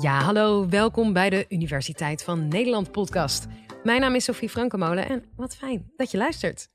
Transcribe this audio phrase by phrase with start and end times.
[0.00, 3.46] Ja, hallo, welkom bij de Universiteit van Nederland podcast.
[3.82, 6.68] Mijn naam is Sofie Frankenmolen en wat fijn dat je luistert.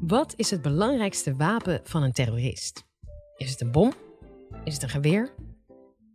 [0.00, 2.84] Wat is het belangrijkste wapen van een terrorist?
[3.36, 3.92] Is het een bom?
[4.64, 5.34] Is het een geweer?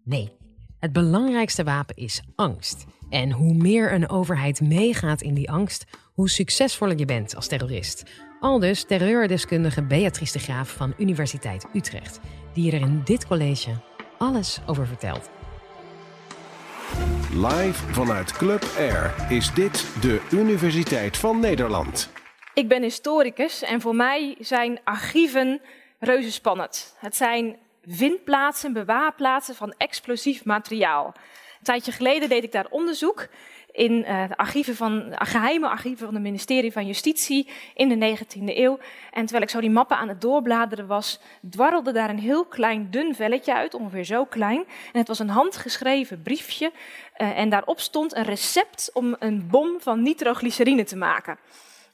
[0.03, 0.31] Nee,
[0.79, 2.85] het belangrijkste wapen is angst.
[3.09, 8.03] En hoe meer een overheid meegaat in die angst, hoe succesvoller je bent als terrorist.
[8.39, 12.19] Aldus terreurdeskundige Beatrice de Graaf van Universiteit Utrecht,
[12.53, 13.71] die er in dit college
[14.17, 15.29] alles over vertelt.
[17.33, 22.09] Live vanuit Club Air is dit de Universiteit van Nederland.
[22.53, 25.61] Ik ben historicus en voor mij zijn archieven
[25.99, 26.95] reuze spannend.
[26.99, 31.05] Het zijn vindplaatsen, bewaarplaatsen van explosief materiaal.
[31.05, 33.27] Een tijdje geleden deed ik daar onderzoek
[33.71, 38.43] in uh, de archieven van, geheime archieven van het ministerie van Justitie in de 19e
[38.43, 38.79] eeuw.
[39.11, 42.87] En terwijl ik zo die mappen aan het doorbladeren was, dwarrelde daar een heel klein
[42.91, 44.63] dun velletje uit, ongeveer zo klein.
[44.93, 46.71] En het was een handgeschreven briefje
[47.17, 51.37] uh, en daarop stond een recept om een bom van nitroglycerine te maken.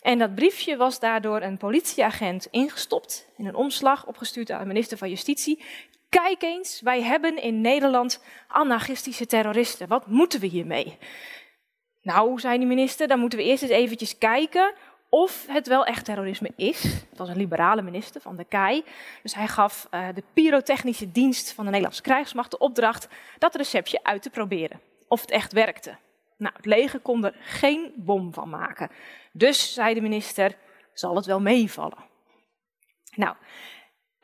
[0.02, 4.98] En dat briefje was daardoor een politieagent ingestopt, in een omslag, opgestuurd aan de minister
[4.98, 5.64] van Justitie.
[6.10, 9.88] Kijk eens, wij hebben in Nederland anarchistische terroristen.
[9.88, 10.98] Wat moeten we hiermee?
[12.08, 14.74] Nou, zei de minister, dan moeten we eerst eens eventjes kijken
[15.10, 16.84] of het wel echt terrorisme is.
[16.84, 18.84] Het was een liberale minister van de KEI.
[19.22, 24.00] Dus hij gaf uh, de pyrotechnische dienst van de Nederlandse krijgsmacht de opdracht dat receptje
[24.04, 24.80] uit te proberen.
[25.08, 25.98] Of het echt werkte.
[26.38, 28.90] Nou, het leger kon er geen bom van maken.
[29.32, 30.56] Dus, zei de minister,
[30.94, 32.06] zal het wel meevallen.
[33.16, 33.36] Nou,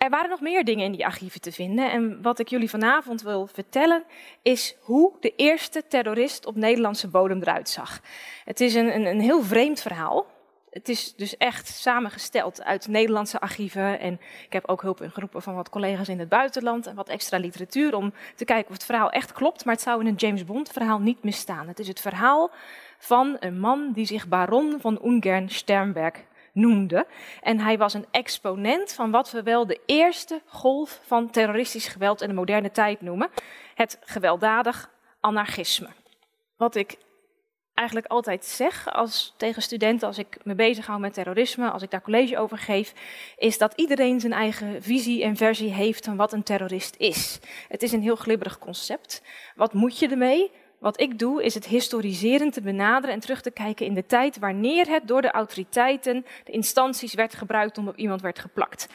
[0.04, 1.92] er waren nog meer dingen in die archieven te vinden.
[1.92, 4.04] En wat ik jullie vanavond wil vertellen,
[4.42, 8.02] is hoe de eerste terrorist op Nederlandse bodem eruit zag.
[8.46, 10.26] Het is een, een, een heel vreemd verhaal.
[10.70, 14.00] Het is dus echt samengesteld uit Nederlandse archieven.
[14.00, 14.14] En
[14.46, 17.96] ik heb ook hulp ingeroepen van wat collega's in het buitenland en wat extra literatuur
[17.96, 19.66] om te kijken of het verhaal echt klopt.
[19.66, 21.68] Maar het zou in een James Bond verhaal niet misstaan.
[21.68, 22.52] Het is het verhaal
[22.98, 27.08] van een man die zich baron van Ungern Sternberg noemde.
[27.42, 32.22] En hij was een exponent van wat we wel de eerste golf van terroristisch geweld
[32.22, 33.30] in de moderne tijd noemen:
[33.76, 35.90] het gewelddadig anarchisme.
[36.58, 36.98] Wat ik
[37.74, 41.92] eigenlijk altijd zeg als, tegen studenten als ik me bezig hou met terrorisme, als ik
[41.92, 42.94] daar college over geef,
[43.38, 47.40] is dat iedereen zijn eigen visie en versie heeft van wat een terrorist is.
[47.68, 49.24] Het is een heel glibberig concept.
[49.56, 50.52] Wat moet je ermee?
[50.84, 54.40] Wat ik doe is het historiserend te benaderen en terug te kijken in de tijd
[54.40, 58.88] wanneer het door de autoriteiten, de instanties werd gebruikt om op iemand werd geplakt.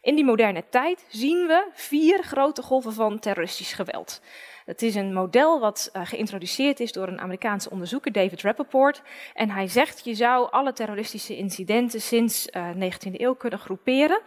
[0.00, 4.20] In die moderne tijd zien we vier grote golven van terroristisch geweld.
[4.64, 9.02] Het is een model wat uh, geïntroduceerd is door een Amerikaanse onderzoeker, David Rappaport.
[9.34, 14.20] En hij zegt, je zou alle terroristische incidenten sinds uh, eh, 19e eeuw kunnen groeperen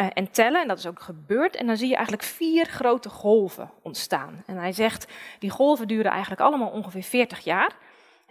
[0.00, 0.62] uh, en tellen.
[0.62, 1.56] En dat is ook gebeurd.
[1.56, 4.42] En dan zie je eigenlijk vier grote golven ontstaan.
[4.46, 5.06] En hij zegt,
[5.38, 7.76] die golven duren eigenlijk allemaal ongeveer 40 jaar.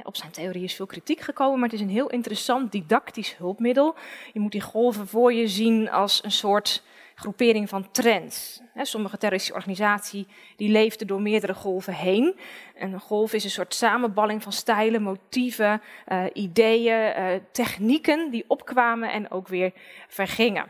[0.03, 3.95] Op zijn theorie is veel kritiek gekomen, maar het is een heel interessant didactisch hulpmiddel.
[4.33, 6.83] Je moet die golven voor je zien als een soort
[7.15, 8.61] groepering van trends.
[8.81, 10.25] Sommige terroristische organisaties
[10.55, 12.35] die leefden door meerdere golven heen.
[12.75, 18.45] En een golf is een soort samenballing van stijlen, motieven, uh, ideeën, uh, technieken die
[18.47, 19.71] opkwamen en ook weer
[20.07, 20.65] vergingen.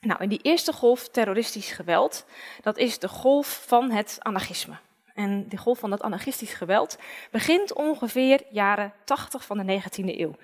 [0.00, 2.26] Nou, in die eerste golf terroristisch geweld,
[2.62, 4.76] dat is de golf van het anarchisme.
[5.14, 6.98] En die golf van dat anarchistisch geweld
[7.30, 10.34] begint ongeveer jaren 80 van de 19e eeuw.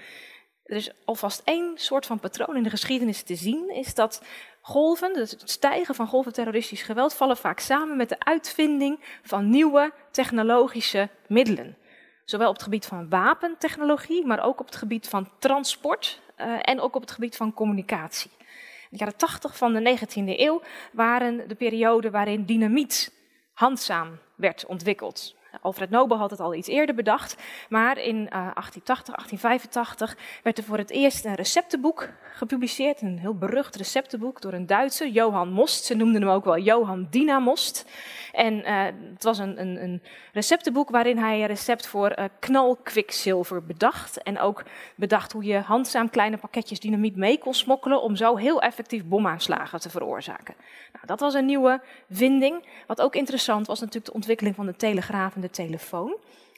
[0.64, 4.22] Er is alvast één soort van patroon in de geschiedenis te zien, is dat
[4.60, 9.50] golven, dus het stijgen van golven terroristisch geweld, vallen vaak samen met de uitvinding van
[9.50, 11.76] nieuwe technologische middelen.
[12.24, 16.80] Zowel op het gebied van wapentechnologie, maar ook op het gebied van transport uh, en
[16.80, 18.30] ook op het gebied van communicatie.
[18.90, 23.12] De jaren 80 van de 19e eeuw waren de periode waarin dynamiet
[23.52, 25.36] handzaam werd ontwikkeld.
[25.60, 30.64] Alfred Nobel had het al iets eerder bedacht, maar in uh, 1880, 1885 werd er
[30.64, 33.02] voor het eerst een receptenboek gepubliceerd.
[33.02, 35.84] Een heel berucht receptenboek door een Duitser, Johan Most.
[35.84, 37.84] Ze noemden hem ook wel Johan Dynamost.
[38.32, 43.64] En uh, het was een, een, een, receptenboek waarin hij een recept voor uh, knalkwikzilver
[43.64, 44.22] bedacht.
[44.22, 44.62] En ook
[44.94, 49.80] bedacht hoe je handzaam kleine pakketjes dynamiet mee kon smokkelen om zo heel effectief bomaanslagen
[49.80, 50.54] te veroorzaken.
[50.92, 51.80] Nou, dat was een nieuwe
[52.10, 52.66] vinding.
[52.86, 56.16] Wat ook interessant was natuurlijk de ontwikkeling van de telegraaf en telefoon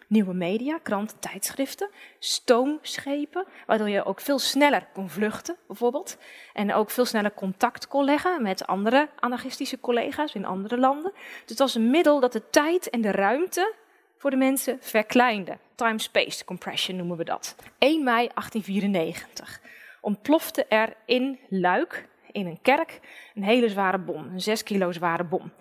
[0.08, 6.16] nieuwe media, kranten, tijdschriften, stoomschepen, waardoor je ook veel sneller kon vluchten, bijvoorbeeld.
[6.52, 11.12] En ook veel sneller contact kon leggen met andere anarchistische collega's in andere landen.
[11.12, 13.74] Dus het was een middel dat de tijd en de ruimte
[14.16, 15.58] voor de mensen verkleinde.
[15.74, 17.54] Time-space compression noemen we dat.
[17.78, 19.60] 1 mei 1894
[20.00, 23.00] ontplofte er in Luik, in een kerk,
[23.34, 25.52] een hele zware bom, een 6 kilo zware bom.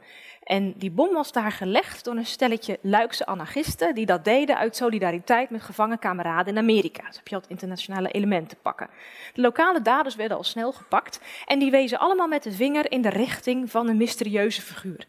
[0.47, 4.75] En die bom was daar gelegd door een stelletje Luikse anarchisten die dat deden uit
[4.75, 7.03] solidariteit met gevangen kameraden in Amerika.
[7.07, 8.89] Dus heb je al het internationale element te pakken.
[9.33, 13.01] De lokale daders werden al snel gepakt en die wezen allemaal met de vinger in
[13.01, 15.07] de richting van een mysterieuze figuur.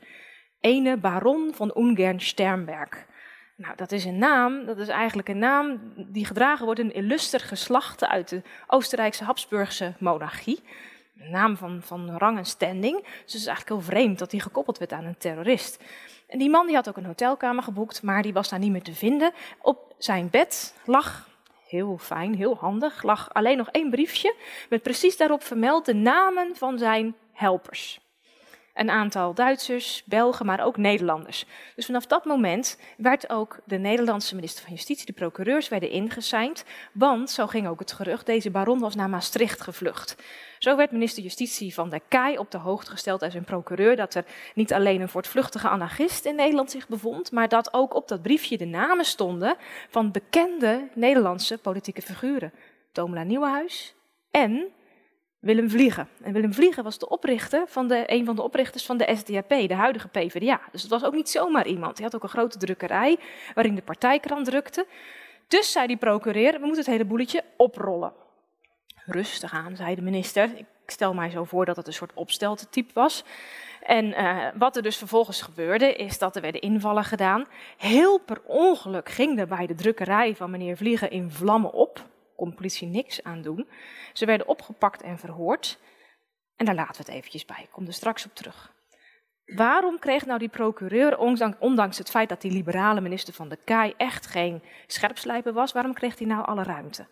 [0.60, 3.06] Ene baron van Ungern-Sternberg.
[3.56, 7.40] Nou, dat is een naam, dat is eigenlijk een naam die gedragen wordt in illuster
[7.40, 10.62] geslachten uit de Oostenrijkse Habsburgse monarchie
[11.18, 13.02] naam van, van rang en standing.
[13.02, 15.84] Dus het is eigenlijk heel vreemd dat hij gekoppeld werd aan een terrorist.
[16.26, 18.82] En die man die had ook een hotelkamer geboekt, maar die was daar niet meer
[18.82, 19.32] te vinden.
[19.62, 21.28] Op zijn bed lag,
[21.66, 24.34] heel fijn, heel handig, lag alleen nog één briefje
[24.68, 28.00] met precies daarop vermeld de namen van zijn helpers
[28.78, 31.44] een aantal Duitsers, Belgen, maar ook Nederlanders.
[31.74, 36.64] Dus vanaf dat moment werd ook de Nederlandse minister van Justitie, de procureurs, werden ingeseind.
[36.92, 40.16] Want, zo ging ook het gerucht, deze baron was naar Maastricht gevlucht.
[40.58, 44.14] Zo werd minister Justitie van der Kaai op de hoogte gesteld als een procureur dat
[44.14, 48.22] er niet alleen een voortvluchtige anarchist in Nederland zich bevond, maar dat ook op dat
[48.22, 49.56] briefje de namen stonden
[49.88, 52.52] van bekende Nederlandse politieke figuren.
[52.92, 53.94] Tomela Nieuwenhuis
[54.30, 54.72] en
[55.38, 56.08] Willem Vliegen.
[56.22, 59.48] En Willem Vliegen was de oprichter van de, een van de oprichters van de SDAP,
[59.48, 60.60] de huidige PvdA.
[60.72, 61.96] Dus het was ook niet zomaar iemand.
[61.96, 63.18] Hij had ook een grote drukkerij
[63.54, 64.86] waarin de partijkrant drukte.
[65.48, 68.12] Dus zei die procureur, we moeten het hele boeletje oprollen.
[69.04, 70.50] Rustig aan, zei de minister.
[70.56, 73.24] Ik stel mij zo voor dat het een soort opsteltetype was.
[73.82, 77.46] En uh, wat er dus vervolgens gebeurde, is dat er werden invallen gedaan.
[77.76, 82.06] Heel per ongeluk ging er bij de drukkerij van meneer Vliegen in vlammen op
[82.38, 83.68] kon niks aan doen.
[84.12, 85.78] Ze werden opgepakt en verhoord.
[86.56, 87.62] En daar laten we het eventjes bij.
[87.62, 88.72] Ik kom er straks op terug.
[89.44, 91.18] Waarom kreeg nou die procureur,
[91.58, 95.94] ondanks het feit dat die liberale minister van de Kaai echt geen scherpslijper was, waarom
[95.94, 97.06] kreeg hij nou alle ruimte?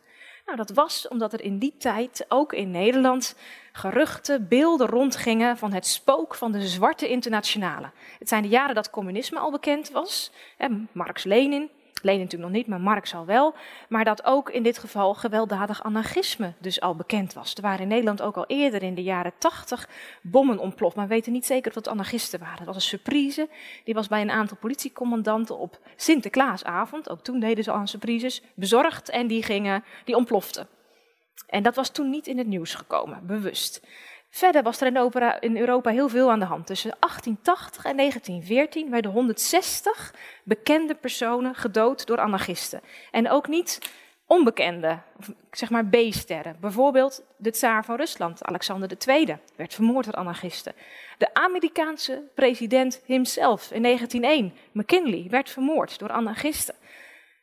[0.46, 3.36] Nou, dat was omdat er in die tijd, ook in Nederland,
[3.72, 7.90] geruchten, beelden rondgingen van het spook van de zwarte internationale.
[8.18, 10.32] Het zijn de jaren dat communisme al bekend was.
[10.92, 11.70] Marx Lenin,
[12.06, 13.54] Lenin natuurlijk nog niet, maar Marx al wel.
[13.88, 17.54] Maar dat ook in dit geval gewelddadig anarchisme dus al bekend was.
[17.54, 19.88] Er waren in Nederland ook al eerder in de jaren tachtig
[20.22, 20.96] bommen ontploft.
[20.96, 22.56] Maar we weten niet zeker of het anarchisten waren.
[22.56, 23.48] Dat was een surprise.
[23.84, 28.42] Die was bij een aantal politiecommandanten op Sinterklaasavond, ook toen deden ze al aan surprises,
[28.54, 29.08] bezorgd.
[29.08, 30.68] En die, gingen, die ontploften.
[31.46, 33.86] En dat was toen niet in het nieuws gekomen, bewust.
[34.36, 36.66] Verder was er in, Europa heel veel aan de hand.
[36.66, 42.80] Tussen 1880 en 1914 werden 160 bekende personen gedood door anarchisten.
[43.10, 43.78] En ook niet
[44.26, 44.98] onbekende,
[45.50, 46.56] zeg maar B-sterren.
[46.60, 50.74] Bijvoorbeeld de tsaar van Rusland, Alexander II, werd vermoord door anarchisten.
[51.18, 56.74] De Amerikaanse president himself in 1901, McKinley, werd vermoord door anarchisten.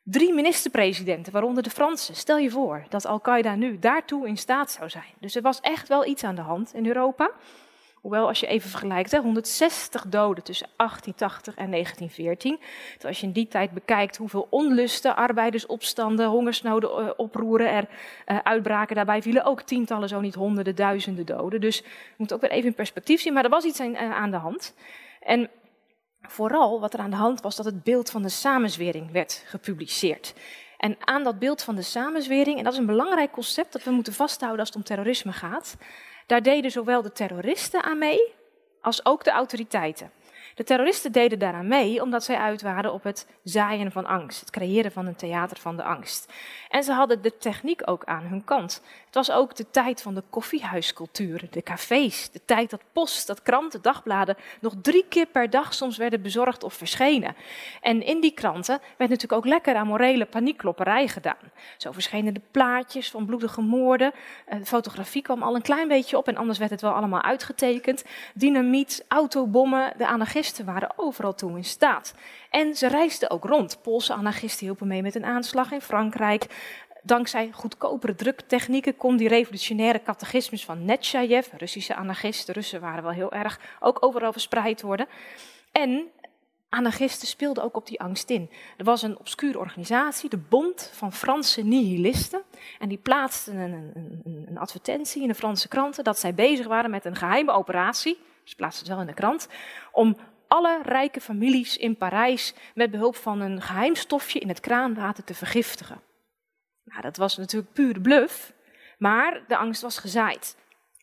[0.06, 2.16] Drie minister-presidenten, waaronder de Fransen.
[2.16, 5.14] Stel je voor dat Al-Qaeda nu daartoe in staat zou zijn.
[5.20, 7.32] Dus er was echt wel iets aan de hand in Europa.
[7.94, 12.60] Hoewel, als je even vergelijkt, hè, 160 doden tussen 1880 en 1914.
[12.96, 17.88] Dus als je in die tijd bekijkt hoeveel onlusten, arbeidersopstanden, hongersnoden, uh, oproeren er
[18.28, 18.96] uh, uitbraken.
[18.96, 21.62] Daarbij vielen ook tientallen, zo niet honderden, duizenden doden.
[21.62, 21.84] Dus je
[22.18, 23.34] moet ook weer even in perspectief zien.
[23.34, 24.74] Maar er was iets aan, aan de hand.
[25.20, 25.50] En
[26.28, 30.34] Vooral wat er aan de hand was dat het beeld van de samenzwering werd gepubliceerd.
[30.78, 33.92] En aan dat beeld van de samenzwering, en dat is een belangrijk concept dat we
[33.92, 35.76] moeten vasthouden als het om terrorisme gaat,
[36.26, 38.34] daar deden zowel de terroristen aan mee
[38.82, 40.12] als ook de autoriteiten.
[40.56, 44.50] De terroristen deden daaraan mee omdat zij uit waren op het zaaien van angst, het
[44.50, 46.34] creëren van een theater van de angst.
[46.70, 48.82] En ze hadden de techniek ook aan hun kant.
[49.06, 53.42] Het was ook de tijd van de koffiehuiscultuur, de cafés, de tijd dat post, dat
[53.42, 57.36] kranten, dagbladen nog drie keer per dag soms werden bezorgd of verschenen.
[57.82, 61.52] En in die kranten werd natuurlijk ook lekker aan morele paniekklopperij gedaan.
[61.78, 64.12] Zo verschenen de plaatjes van bloedige moorden,
[64.46, 67.22] eh, de fotografie kwam al een klein beetje op en anders werd het wel allemaal
[67.22, 68.04] uitgetekend.
[68.34, 72.14] Dynamiet, autobommen, de anarchisten anarchisten waren overal toe in staat.
[72.50, 73.82] En ze reisden ook rond.
[73.82, 76.46] Poolse anarchisten hielpen mee met een aanslag in Frankrijk.
[77.04, 83.32] Dankzij goedkopere druktechnieken kon die revolutionaire catechismus van Netshayev, Russische anarchisten, Russen waren wel heel
[83.32, 85.08] erg, ook overal verspreid worden.
[85.72, 86.12] En
[86.70, 88.50] anarchisten speelden ook op die angst in.
[88.78, 92.42] Er was een obscure organisatie, de Bond van Franse Nihilisten.
[92.80, 96.92] En die plaatsten een, een, een, advertentie in de Franse kranten dat zij bezig waren
[96.92, 98.18] met een geheime operatie.
[98.44, 99.48] Ze plaatsten het wel in de krant.
[99.92, 100.18] Om
[100.54, 105.34] alle rijke families in Parijs met behulp van een geheim stofje in het kraanwater te
[105.34, 106.02] vergiftigen.
[106.84, 108.54] Nou, dat was natuurlijk pure bluff,
[108.98, 110.58] maar de angst was gezaaid.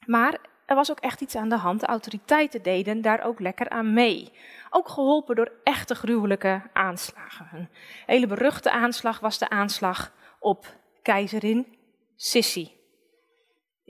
[0.06, 1.80] Maar er was ook echt iets aan de hand.
[1.80, 4.32] De autoriteiten deden daar ook lekker aan mee.
[4.70, 7.48] Ook geholpen door echte gruwelijke aanslagen.
[7.52, 7.68] Een
[8.06, 11.76] hele beruchte aanslag was de aanslag op keizerin
[12.16, 12.79] Sissi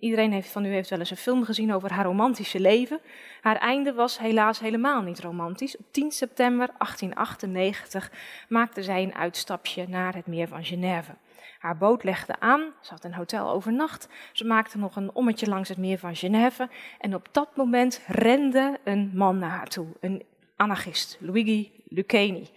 [0.00, 3.00] Iedereen heeft, van u heeft wel eens een film gezien over haar romantische leven.
[3.40, 5.76] Haar einde was helaas helemaal niet romantisch.
[5.76, 8.12] Op 10 september 1898
[8.48, 11.14] maakte zij een uitstapje naar het meer van Genève.
[11.58, 14.08] Haar boot legde aan, ze had een hotel overnacht.
[14.32, 16.68] Ze maakte nog een ommetje langs het meer van Genève.
[16.98, 20.22] En op dat moment rende een man naar haar toe, een
[20.56, 22.48] anarchist, Luigi Lucchini.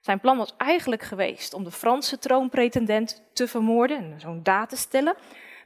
[0.00, 4.76] Zijn plan was eigenlijk geweest om de Franse troonpretendent te vermoorden en zo'n daad te
[4.76, 5.14] stellen.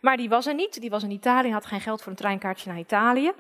[0.04, 0.80] Maar die was er niet.
[0.80, 3.32] Die was in Italië, had geen geld voor een treinkaartje naar Italië.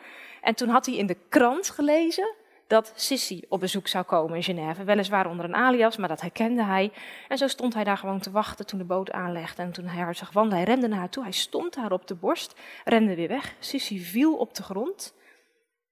[0.42, 2.34] En toen had hij in de krant gelezen
[2.66, 4.84] dat Sissi op bezoek zou komen in Genève.
[4.84, 6.92] Weliswaar onder een alias, maar dat herkende hij.
[7.28, 9.62] En zo stond hij daar gewoon te wachten toen de boot aanlegde.
[9.62, 11.22] En toen hij haar zag wandelen, hij rende naar haar toe.
[11.22, 12.54] Hij stond haar op de borst,
[12.84, 13.54] rende weer weg.
[13.58, 15.14] Sissi viel op de grond,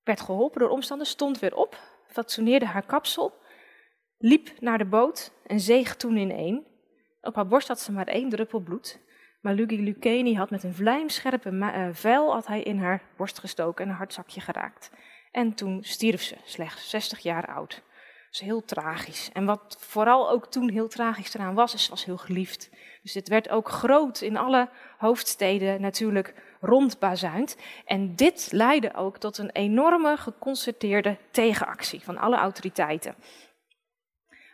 [0.04, 3.34] werd geholpen door omstanders, stond weer op, fatsoeneerde haar kapsel,
[4.18, 6.66] liep naar de boot en zeeg toen in één.
[7.20, 9.00] Op haar borst had ze maar één druppel bloed.
[9.42, 13.84] Maar Luigi Lucchini had met een vlijmscherpe uh, vuil had hij in haar borst gestoken
[13.84, 14.90] en een hartzakje geraakt.
[15.32, 17.70] En toen stierf ze, slechts 60 jaar oud.
[17.70, 19.30] Dat is heel tragisch.
[19.32, 22.70] En wat vooral ook toen heel tragisch eraan was, is, ze was heel geliefd.
[23.02, 24.68] Dus dit werd ook groot in alle
[24.98, 27.56] hoofdsteden natuurlijk rondbazuind.
[27.84, 33.14] En dit leidde ook tot een enorme geconcerteerde tegenactie van alle autoriteiten.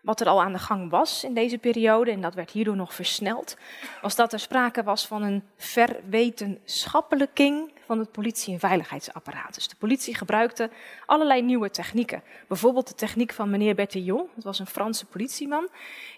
[0.02, 2.94] Wat er al aan de gang was in deze periode, en dat werd hierdoor nog
[2.94, 3.56] versneld,
[4.02, 9.54] was dat er sprake was van een verwetenschappelijking van het politie- en veiligheidsapparaat.
[9.54, 10.70] Dus de politie gebruikte
[11.06, 12.22] allerlei nieuwe technieken.
[12.48, 15.68] Bijvoorbeeld de techniek van meneer Bertillon, dat was een Franse politieman.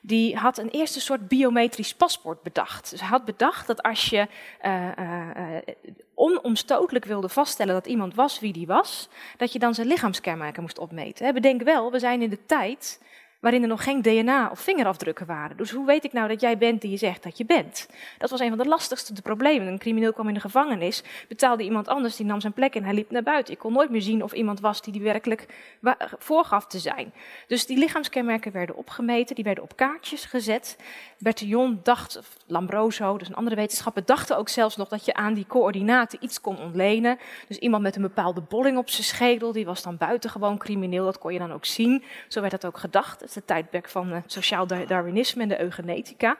[0.02, 2.90] Die had een eerste soort biometrisch paspoort bedacht.
[2.90, 4.26] Dus hij had bedacht dat als je
[4.64, 5.56] uh, uh,
[6.14, 10.78] onomstotelijk wilde vaststellen dat iemand was wie die was, dat je dan zijn lichaamskenmerken moest
[10.78, 11.34] opmeten.
[11.34, 13.00] Bedenk wel, we zijn in de tijd
[13.40, 15.56] waarin er nog geen DNA of vingerafdrukken waren.
[15.56, 17.88] Dus hoe weet ik nou dat jij bent die je zegt dat je bent?
[18.18, 19.66] Dat was een van de lastigste problemen.
[19.66, 22.94] Een crimineel kwam in de gevangenis, betaalde iemand anders, die nam zijn plek en hij
[22.94, 23.52] liep naar buiten.
[23.54, 25.46] Ik kon nooit meer zien of iemand was die die werkelijk
[26.18, 27.12] voorgaf te zijn.
[27.46, 30.76] Dus die lichaamskenmerken werden opgemeten, die werden op kaartjes gezet.
[31.18, 35.46] Bertillon dacht, Lambroso, dus een andere wetenschapper, dachten ook zelfs nog dat je aan die
[35.46, 37.18] coördinaten iets kon ontlenen.
[37.48, 41.18] Dus iemand met een bepaalde bolling op zijn schedel, die was dan buitengewoon crimineel, dat
[41.18, 42.04] kon je dan ook zien.
[42.28, 46.36] Zo werd dat ook gedacht het tijdperk van het sociaal Darwinisme en de eugenetica.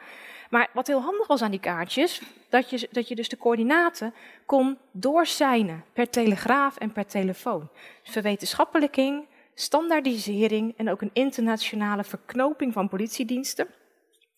[0.49, 4.13] Maar wat heel handig was aan die kaartjes, dat je, dat je dus de coördinaten
[4.45, 7.69] kon doorzijnen per telegraaf en per telefoon.
[8.03, 13.67] Dus verwetenschappelijking, standaardisering en ook een internationale verknoping van politiediensten.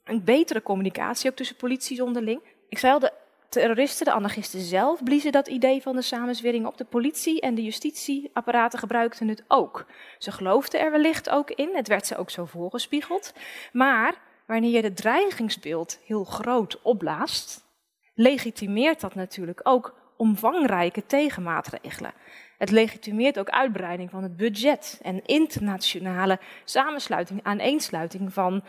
[0.03, 2.41] Een betere communicatie ook tussen polities onderling.
[2.69, 3.11] Ik zei al, de
[3.53, 6.77] terroristen, de anarchisten zelf, bliezen dat idee van de samenzwering op.
[6.77, 9.85] De politie en de justitieapparaten gebruikten het ook.
[10.17, 13.33] Ze geloofden er wellicht ook in, het werd ze ook zo voorgespiegeld.
[13.71, 17.65] Maar wanneer je het dreigingsbeeld heel groot opblaast,
[18.13, 22.13] legitimeert dat natuurlijk ook omvangrijke tegenmaatregelen.
[22.57, 28.63] Het legitimeert ook uitbreiding van het budget en internationale samensluiting, aaneensluiting van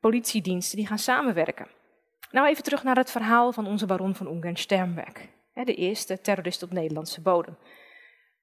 [0.00, 1.66] politiediensten die gaan samenwerken.
[2.34, 5.12] Nou even terug naar het verhaal van onze baron van Ungern-Sternberg.
[5.52, 7.56] De eerste terrorist op Nederlandse bodem.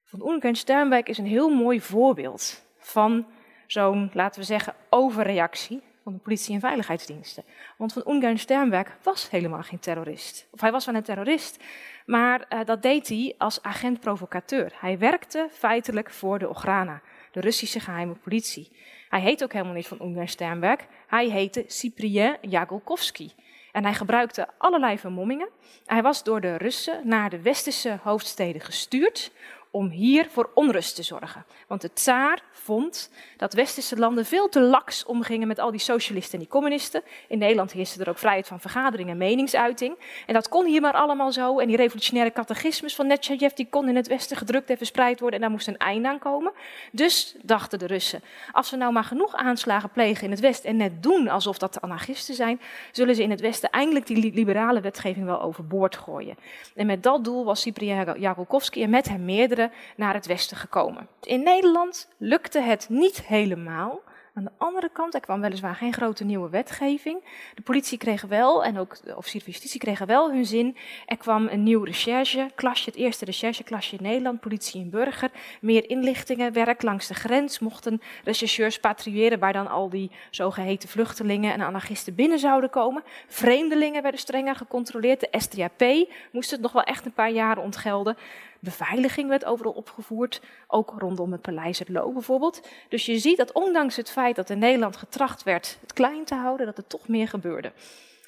[0.04, 3.26] Van Ungern-Sternberg is een heel mooi voorbeeld van
[3.66, 7.44] zo'n, laten we zeggen, overreactie van de politie- en veiligheidsdiensten.
[7.78, 10.48] Want van Ungern-Sternberg was helemaal geen terrorist.
[10.50, 11.62] Of hij was wel een terrorist,
[12.06, 14.72] maar uh, dat deed hij als agent-provocateur.
[14.80, 18.76] Hij werkte feitelijk voor de Ograna, de Russische geheime politie.
[19.08, 23.30] Hij heet ook helemaal niet van Ungern-Sternberg, hij heette Cyprien Jagolkovsky.
[23.72, 25.48] En hij gebruikte allerlei vermommingen.
[25.86, 29.32] Hij was door de Russen naar de westerse hoofdsteden gestuurd
[29.74, 31.44] om hier voor onrust te zorgen.
[31.66, 36.32] Want de tsaar vond dat westerse landen veel te laks omgingen met al die socialisten
[36.32, 37.02] en die communisten.
[37.28, 39.96] In Nederland heerste er ook vrijheid van vergadering en meningsuiting.
[40.26, 41.58] En dat kon hier maar allemaal zo.
[41.58, 45.34] En die revolutionaire catechismus van Netshajev, die kon in het westen gedrukt en verspreid worden.
[45.34, 46.52] En daar moest een einde aan komen.
[46.90, 50.76] Dus dachten de Russen, als we nou maar genoeg aanslagen plegen in het Westen en
[50.76, 52.60] net doen alsof dat de anarchisten zijn,
[52.90, 56.36] zullen ze in het Westen eindelijk die liberale wetgeving wel overboord gooien.
[56.74, 59.61] En met dat doel was Cyprien Jakolkovski en met hem meerdere
[59.96, 61.08] naar het Westen gekomen.
[61.22, 64.00] In Nederland lukte het niet helemaal.
[64.34, 67.24] Aan de andere kant, er kwam weliswaar geen grote nieuwe wetgeving.
[67.54, 70.76] De politie kreeg wel, en ook de officier van justitie kregen wel hun zin.
[71.06, 75.30] Er kwam een nieuw rechercheklasje, het eerste rechercheklasje in Nederland, politie en burger.
[75.60, 77.58] Meer inlichtingen, werk langs de grens.
[77.58, 83.02] Mochten rechercheurs patrouilleren waar dan al die zogeheten vluchtelingen en anarchisten binnen zouden komen.
[83.26, 85.20] Vreemdelingen werden strenger gecontroleerd.
[85.20, 88.16] De STAP moest het nog wel echt een paar jaren ontgelden.
[88.64, 92.68] Beveiliging werd overal opgevoerd, ook rondom het Paleis het Loo bijvoorbeeld.
[92.88, 96.34] Dus je ziet dat ondanks het feit dat in Nederland getracht werd het klein te
[96.34, 97.72] houden, dat er toch meer gebeurde.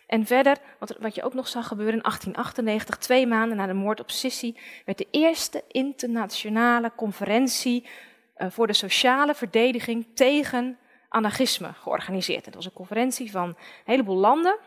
[0.06, 3.72] En verder, wat, wat je ook nog zag gebeuren in 1898, twee maanden na de
[3.72, 7.88] moord op Sissi, werd de eerste internationale conferentie
[8.36, 12.44] uh, voor de sociale verdediging tegen anarchisme georganiseerd.
[12.44, 14.58] Het was een conferentie van een heleboel landen,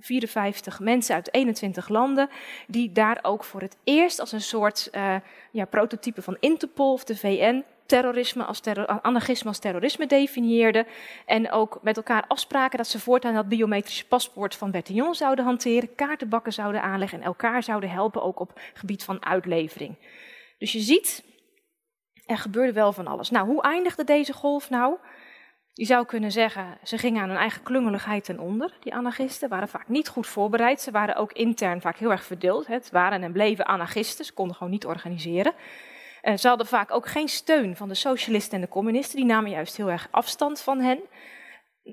[0.00, 2.28] 54 mensen uit 21 landen,
[2.66, 5.16] die daar ook voor het eerst als een soort uh,
[5.50, 8.62] ja, prototype van Interpol of de VN terrorisme als
[9.02, 10.86] anarchisme als terrorisme definieerden.
[11.26, 15.94] En ook met elkaar afspraken dat ze voortaan dat biometrische paspoort van Bertillon zouden hanteren,
[15.94, 19.96] kaartenbakken zouden aanleggen en elkaar zouden helpen ook op gebied van uitlevering.
[20.58, 21.24] Dus je ziet,
[22.26, 23.30] er gebeurde wel van alles.
[23.30, 24.96] Nou, hoe eindigde deze golf nou?
[25.72, 28.76] Je zou kunnen zeggen, ze gingen aan hun eigen klungeligheid ten onder.
[28.80, 30.80] Die anarchisten waren vaak niet goed voorbereid.
[30.80, 32.66] Ze waren ook intern vaak heel erg verdeeld.
[32.66, 35.52] Het waren en bleven anarchisten, ze konden gewoon niet organiseren.
[36.22, 39.16] Uh, ze hadden vaak ook geen steun van de socialisten en de communisten.
[39.16, 41.00] Die namen juist heel erg afstand van hen.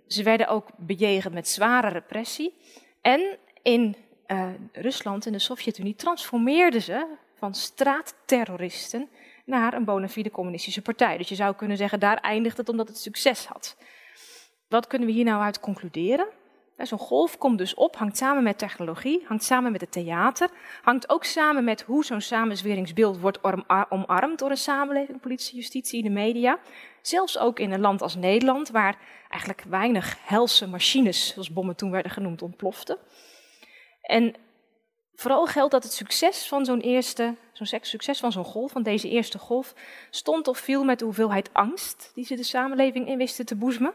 [0.08, 2.54] Ze werden ook bejegend met zware repressie.
[3.02, 3.96] En in
[4.28, 9.10] uh, Rusland en de Sovjet-Unie transformeerden ze van straatterroristen
[9.48, 11.18] naar een bona fide communistische partij.
[11.18, 13.78] Dus je zou kunnen zeggen, daar eindigt het omdat het succes had.
[14.68, 16.28] Wat kunnen we hier nou uit concluderen?
[16.78, 20.50] Zo'n golf komt dus op, hangt samen met technologie, hangt samen met het theater,
[20.82, 23.40] hangt ook samen met hoe zo'n samenzweringsbeeld wordt
[23.90, 26.60] omarmd door een samenleving, politie, justitie, de media.
[27.02, 28.98] Zelfs ook in een land als Nederland, waar
[29.30, 32.98] eigenlijk weinig helse machines, zoals bommen toen werden genoemd, ontploften.
[34.02, 34.36] En
[35.18, 39.10] vooral geldt dat het succes van zo'n eerste, zo'n succes van zo'n golf, van deze
[39.10, 39.74] eerste golf,
[40.10, 43.94] stond of viel met de hoeveelheid angst die ze de samenleving in wisten te boezemen.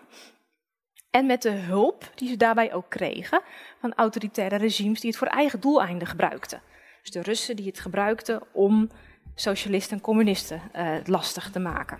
[1.10, 3.40] En met de hulp die ze daarbij ook kregen
[3.80, 6.62] van autoritaire regimes die het voor eigen doeleinden gebruikten.
[7.02, 8.90] Dus de Russen die het gebruikten om
[9.34, 11.98] socialisten en communisten uh, lastig te maken.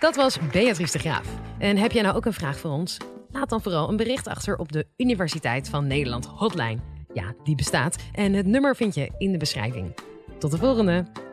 [0.00, 1.26] Dat was Beatrice de Graaf.
[1.58, 2.98] En heb jij nou ook een vraag voor ons?
[3.30, 6.78] Laat dan vooral een bericht achter op de Universiteit van Nederland hotline.
[7.12, 9.94] Ja, die bestaat en het nummer vind je in de beschrijving.
[10.38, 11.27] Tot de volgende!